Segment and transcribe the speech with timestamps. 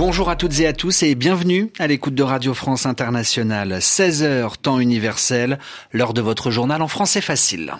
[0.00, 3.80] Bonjour à toutes et à tous et bienvenue à l'écoute de Radio France Internationale.
[3.80, 5.58] 16h temps universel,
[5.92, 7.74] l'heure de votre journal en français facile.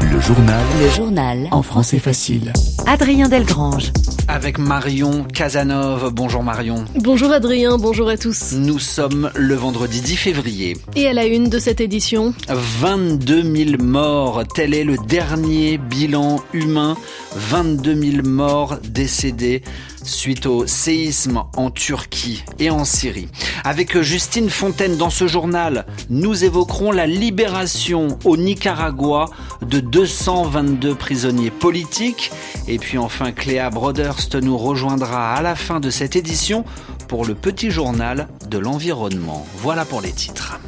[0.00, 0.62] Le journal.
[0.80, 1.48] Le journal.
[1.50, 2.52] En français facile.
[2.86, 3.90] Adrien Delgrange.
[4.28, 6.12] Avec Marion Casanov.
[6.12, 6.84] Bonjour Marion.
[6.94, 8.52] Bonjour Adrien, bonjour à tous.
[8.52, 10.76] Nous sommes le vendredi 10 février.
[10.94, 14.44] Et à la une de cette édition 22 000 morts.
[14.54, 16.96] Tel est le dernier bilan humain.
[17.34, 19.62] 22 000 morts décédés
[20.04, 23.28] suite au séisme en Turquie et en Syrie.
[23.64, 29.26] Avec Justine Fontaine dans ce journal, nous évoquerons la libération au Nicaragua
[29.62, 32.30] de 222 prisonniers politiques.
[32.68, 36.64] Et puis enfin, Cléa Broderst nous rejoindra à la fin de cette édition
[37.08, 39.46] pour le petit journal de l'environnement.
[39.56, 40.60] Voilà pour les titres.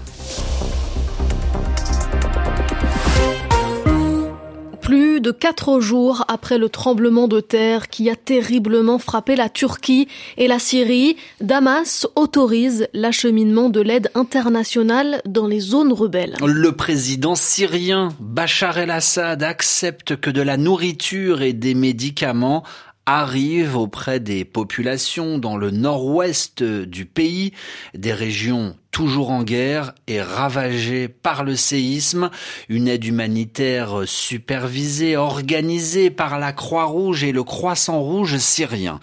[4.92, 10.06] Plus de quatre jours après le tremblement de terre qui a terriblement frappé la Turquie
[10.36, 16.36] et la Syrie, Damas autorise l'acheminement de l'aide internationale dans les zones rebelles.
[16.44, 22.62] Le président syrien Bachar el-Assad accepte que de la nourriture et des médicaments
[23.06, 27.52] arrivent auprès des populations dans le nord-ouest du pays,
[27.94, 32.30] des régions toujours en guerre et ravagées par le séisme,
[32.68, 39.00] une aide humanitaire supervisée, organisée par la Croix-Rouge et le Croissant Rouge syrien.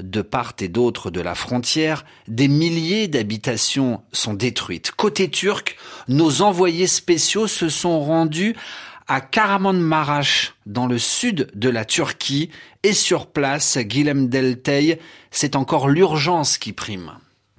[0.00, 4.90] De part et d'autre de la frontière, des milliers d'habitations sont détruites.
[4.90, 5.76] Côté turc,
[6.08, 8.56] nos envoyés spéciaux se sont rendus
[9.08, 12.50] à Karamanmaraş, dans le sud de la Turquie,
[12.82, 14.98] et sur place, Guilhem Deltey,
[15.30, 17.12] c'est encore l'urgence qui prime.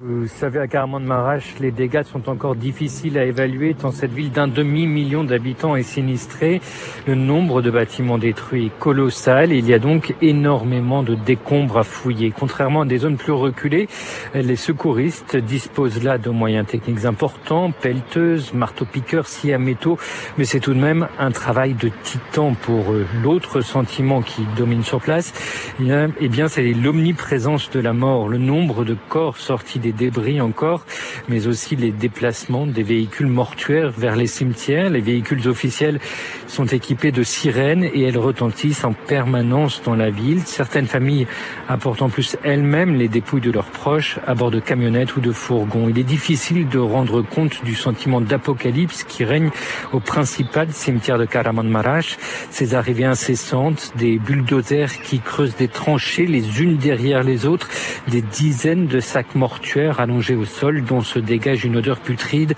[0.05, 4.31] Vous savez, à de Marache, les dégâts sont encore difficiles à évaluer tant cette ville
[4.31, 6.59] d'un demi-million d'habitants est sinistrée.
[7.07, 9.53] Le nombre de bâtiments détruits est colossal.
[9.53, 12.33] Il y a donc énormément de décombres à fouiller.
[12.37, 13.87] Contrairement à des zones plus reculées,
[14.35, 19.97] les secouristes disposent là de moyens techniques importants, pelleteuses, marteaux-piqueurs, scie à métaux,
[20.37, 22.93] mais c'est tout de même un travail de titan pour.
[23.23, 25.33] L'autre sentiment qui domine sur place,
[25.79, 30.85] eh bien, c'est l'omniprésence de la mort, le nombre de corps sortis des débris encore,
[31.29, 34.89] mais aussi les déplacements des véhicules mortuaires vers les cimetières.
[34.89, 35.99] Les véhicules officiels
[36.47, 40.41] sont équipés de sirènes et elles retentissent en permanence dans la ville.
[40.45, 41.27] Certaines familles
[41.67, 45.31] apportent en plus elles-mêmes les dépouilles de leurs proches à bord de camionnettes ou de
[45.31, 45.89] fourgons.
[45.89, 49.49] Il est difficile de rendre compte du sentiment d'apocalypse qui règne
[49.91, 52.17] au principal cimetière de Karamanmaraş.
[52.49, 57.69] Ces arrivées incessantes, des bulldozers qui creusent des tranchées les unes derrière les autres,
[58.07, 62.53] des dizaines de sacs mortuaires allongés au sol dont se dégage une odeur putride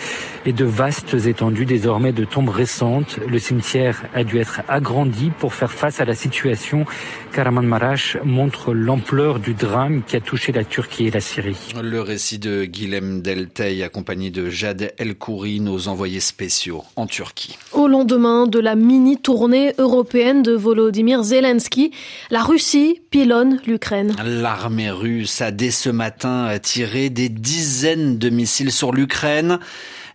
[0.45, 3.19] et de vastes étendues désormais de tombes récentes.
[3.27, 6.85] Le cimetière a dû être agrandi pour faire face à la situation.
[7.33, 7.67] Karaman
[8.23, 11.57] montre l'ampleur du drame qui a touché la Turquie et la Syrie.
[11.81, 17.57] Le récit de Guilhem Deltey accompagné de Jade El-Khouri, nos envoyés spéciaux en Turquie.
[17.73, 21.91] Au lendemain de la mini-tournée européenne de Volodymyr Zelensky,
[22.29, 24.15] la Russie pilonne l'Ukraine.
[24.23, 29.59] L'armée russe a dès ce matin tiré des dizaines de missiles sur l'Ukraine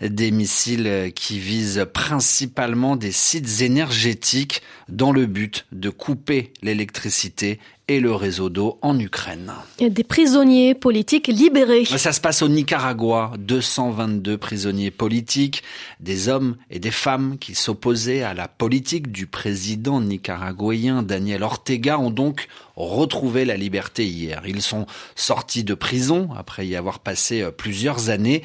[0.01, 7.59] des missiles qui visent principalement des sites énergétiques dans le but de couper l'électricité
[7.91, 9.53] et le réseau d'eau en Ukraine.
[9.81, 11.85] Des prisonniers politiques libérés.
[11.85, 13.33] Ça se passe au Nicaragua.
[13.39, 15.65] 222 prisonniers politiques,
[15.99, 21.99] des hommes et des femmes qui s'opposaient à la politique du président nicaraguayen Daniel Ortega
[21.99, 22.47] ont donc
[22.77, 24.43] retrouvé la liberté hier.
[24.47, 28.43] Ils sont sortis de prison après y avoir passé plusieurs années.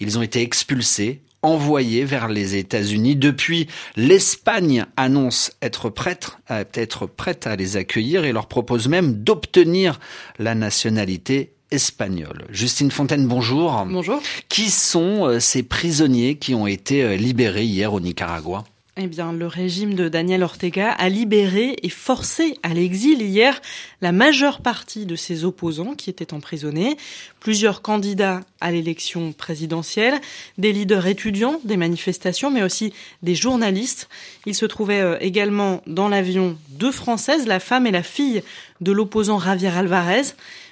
[0.00, 0.95] Ils ont été expulsés
[1.42, 3.16] envoyés vers les États-Unis.
[3.16, 9.14] Depuis, l'Espagne annonce être prête, à, être prête à les accueillir et leur propose même
[9.22, 10.00] d'obtenir
[10.38, 12.46] la nationalité espagnole.
[12.50, 13.84] Justine Fontaine, bonjour.
[13.88, 14.20] Bonjour.
[14.48, 18.64] Qui sont euh, ces prisonniers qui ont été euh, libérés hier au Nicaragua?
[18.98, 23.60] Eh bien, le régime de Daniel Ortega a libéré et forcé à l'exil hier
[24.00, 26.96] la majeure partie de ses opposants qui étaient emprisonnés,
[27.38, 30.14] plusieurs candidats à l'élection présidentielle,
[30.56, 34.08] des leaders étudiants des manifestations, mais aussi des journalistes.
[34.46, 38.42] Il se trouvait euh, également dans l'avion deux Françaises, la femme et la fille
[38.80, 40.22] de l'opposant Javier Alvarez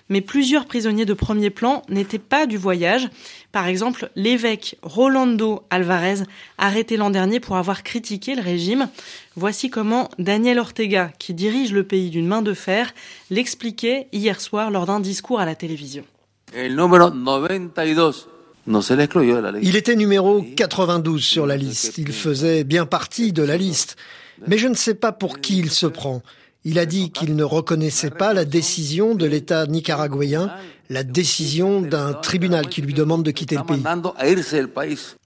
[0.09, 3.09] mais plusieurs prisonniers de premier plan n'étaient pas du voyage.
[3.53, 6.23] Par exemple, l'évêque Rolando Alvarez,
[6.59, 8.89] arrêté l'an dernier pour avoir critiqué le régime.
[9.37, 12.93] Voici comment Daniel Ortega, qui dirige le pays d'une main de fer,
[13.31, 16.05] l'expliquait hier soir lors d'un discours à la télévision.
[19.63, 21.99] Il était numéro 92 sur la liste.
[21.99, 23.97] Il faisait bien partie de la liste.
[24.47, 26.23] Mais je ne sais pas pour qui il se prend.
[26.65, 30.51] Il a dit qu'il ne reconnaissait pas la décision de l'État nicaraguayen,
[30.89, 33.83] la décision d'un tribunal qui lui demande de quitter le pays.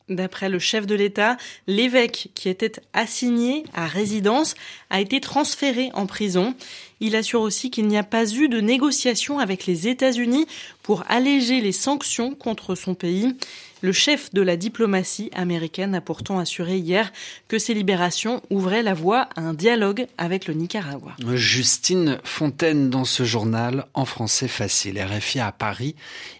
[0.08, 1.37] D'après le chef de l'État,
[1.67, 4.55] l'évêque qui était assigné à résidence
[4.88, 6.55] a été transféré en prison.
[7.00, 10.46] Il assure aussi qu'il n'y a pas eu de négociation avec les États-Unis
[10.88, 13.37] pour alléger les sanctions contre son pays.
[13.82, 17.12] Le chef de la diplomatie américaine a pourtant assuré hier
[17.46, 21.14] que ces libérations ouvraient la voie à un dialogue avec le Nicaragua.
[21.35, 24.99] Justine Fontaine dans ce journal en français facile.
[24.99, 25.94] RFI à Paris,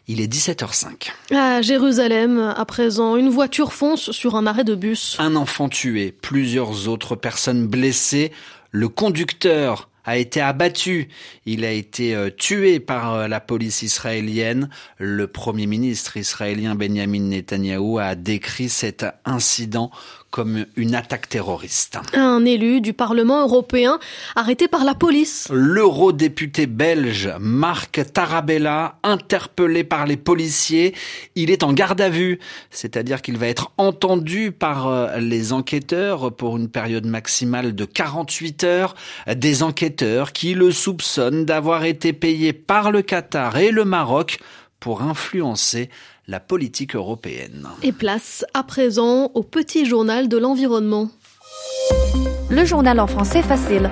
[0.07, 1.11] il est 17h05.
[1.37, 5.17] À Jérusalem, à présent, une voiture fonce sur un arrêt de bus.
[5.19, 8.33] Un enfant tué, plusieurs autres personnes blessées.
[8.71, 11.09] Le conducteur a été abattu.
[11.45, 14.71] Il a été euh, tué par euh, la police israélienne.
[14.97, 19.91] Le premier ministre israélien Benjamin Netanyahu a décrit cet incident
[20.31, 21.99] comme une attaque terroriste.
[22.15, 23.99] Un élu du Parlement européen
[24.37, 25.49] arrêté par la police.
[25.51, 30.95] L'eurodéputé belge Marc Tarabella, interpellé par les policiers,
[31.35, 32.39] il est en garde à vue,
[32.71, 38.65] c'est-à-dire qu'il va être entendu par euh, les enquêteurs pour une période maximale de 48
[38.65, 38.95] heures,
[39.35, 44.39] des enquêteurs qui le soupçonnent d'avoir été payés par le Qatar et le Maroc
[44.81, 45.91] pour influencer
[46.27, 47.69] la politique européenne.
[47.83, 51.11] Et place à présent au petit journal de l'environnement.
[52.51, 53.91] Le journal en français facile.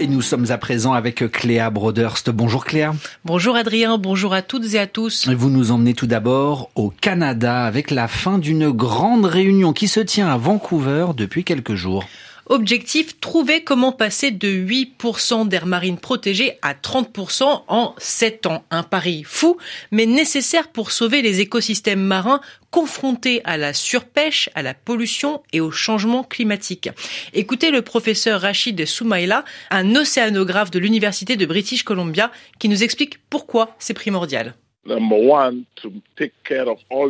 [0.00, 2.30] Et nous sommes à présent avec Cléa Broderst.
[2.30, 2.94] Bonjour Cléa.
[3.26, 5.28] Bonjour Adrien, bonjour à toutes et à tous.
[5.28, 10.00] Vous nous emmenez tout d'abord au Canada avec la fin d'une grande réunion qui se
[10.00, 12.06] tient à Vancouver depuis quelques jours.
[12.50, 18.64] Objectif, trouver comment passer de 8% d'air marine protégée à 30% en 7 ans.
[18.72, 19.56] Un pari fou,
[19.92, 22.40] mais nécessaire pour sauver les écosystèmes marins
[22.72, 26.88] confrontés à la surpêche, à la pollution et au changement climatique.
[27.34, 33.18] Écoutez le professeur Rachid Soumaïla, un océanographe de l'Université de British Columbia, qui nous explique
[33.30, 34.56] pourquoi c'est primordial.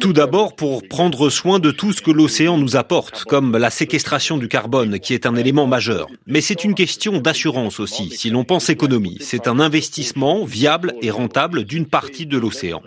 [0.01, 4.39] Tout d'abord pour prendre soin de tout ce que l'océan nous apporte, comme la séquestration
[4.39, 6.09] du carbone, qui est un élément majeur.
[6.27, 9.19] Mais c'est une question d'assurance aussi, si l'on pense économie.
[9.21, 12.83] C'est un investissement viable et rentable d'une partie de l'océan.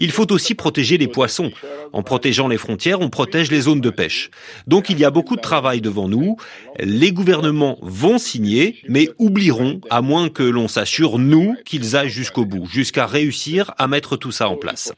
[0.00, 1.50] Il faut aussi protéger les poissons.
[1.96, 4.28] En protégeant les frontières, on protège les zones de pêche.
[4.66, 6.36] Donc il y a beaucoup de travail devant nous.
[6.78, 12.44] Les gouvernements vont signer, mais oublieront, à moins que l'on s'assure, nous, qu'ils aillent jusqu'au
[12.44, 14.92] bout, jusqu'à réussir à mettre tout ça en place.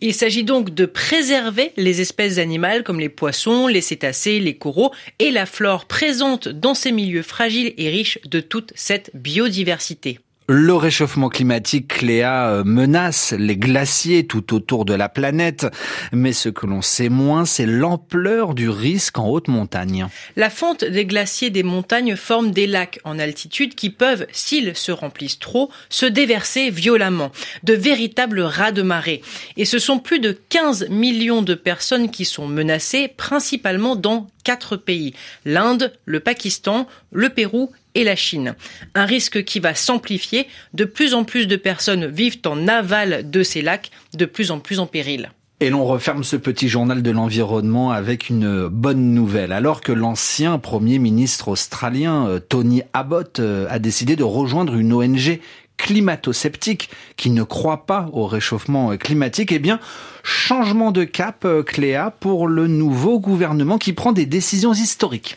[0.00, 4.92] Il s'agit donc de préserver les espèces animales comme les poissons, les cétacés, les coraux
[5.18, 10.20] et la flore présente dans ces milieux fragiles et riches de toute cette biodiversité.
[10.50, 15.66] Le réchauffement climatique, Cléa, euh, menace les glaciers tout autour de la planète,
[16.10, 20.06] mais ce que l'on sait moins, c'est l'ampleur du risque en haute montagne.
[20.36, 24.90] La fonte des glaciers des montagnes forme des lacs en altitude qui peuvent, s'ils se
[24.90, 27.30] remplissent trop, se déverser violemment,
[27.62, 29.20] de véritables rats de marée.
[29.58, 34.76] Et ce sont plus de 15 millions de personnes qui sont menacées, principalement dans quatre
[34.76, 35.12] pays,
[35.44, 38.54] l'Inde, le Pakistan, le Pérou et la Chine.
[38.94, 40.46] Un risque qui va s'amplifier.
[40.72, 44.60] De plus en plus de personnes vivent en aval de ces lacs, de plus en
[44.60, 45.30] plus en péril.
[45.60, 49.50] Et l'on referme ce petit journal de l'environnement avec une bonne nouvelle.
[49.50, 54.92] Alors que l'ancien Premier ministre australien euh, Tony Abbott euh, a décidé de rejoindre une
[54.92, 55.40] ONG
[55.76, 59.80] climato-sceptique qui ne croit pas au réchauffement euh, climatique, eh bien,
[60.22, 65.36] changement de cap, Cléa, pour le nouveau gouvernement qui prend des décisions historiques.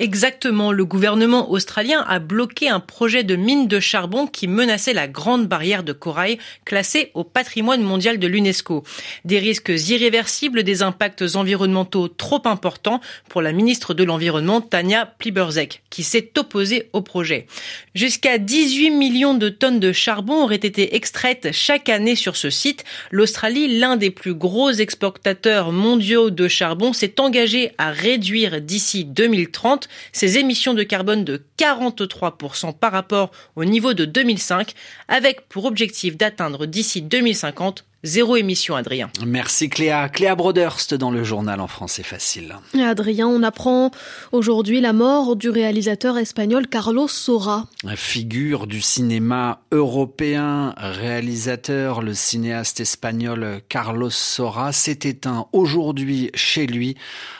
[0.00, 5.08] Exactement, le gouvernement australien a bloqué un projet de mine de charbon qui menaçait la
[5.08, 8.84] grande barrière de corail classée au patrimoine mondial de l'UNESCO.
[9.24, 15.82] Des risques irréversibles, des impacts environnementaux trop importants pour la ministre de l'Environnement Tania Pliberzek,
[15.90, 17.48] qui s'est opposée au projet.
[17.96, 22.84] Jusqu'à 18 millions de tonnes de charbon auraient été extraites chaque année sur ce site.
[23.10, 29.87] L'Australie, l'un des plus gros exportateurs mondiaux de charbon, s'est engagé à réduire d'ici 2030
[30.12, 34.74] ses émissions de carbone de 43% par rapport au niveau de 2005,
[35.08, 39.10] avec pour objectif d'atteindre d'ici 2050 Zéro émission, Adrien.
[39.26, 40.08] Merci Cléa.
[40.08, 42.54] Cléa Broderst dans le journal en français facile.
[42.80, 43.90] Adrien, on apprend
[44.30, 47.66] aujourd'hui la mort du réalisateur espagnol Carlos Sora.
[47.96, 56.96] Figure du cinéma européen, réalisateur, le cinéaste espagnol Carlos Sora s'est éteint aujourd'hui chez lui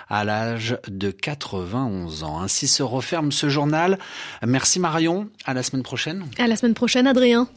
[0.09, 2.41] à l'âge de 91 ans.
[2.41, 3.97] Ainsi se referme ce journal.
[4.45, 5.29] Merci Marion.
[5.45, 6.25] À la semaine prochaine.
[6.37, 7.49] À la semaine prochaine, Adrien.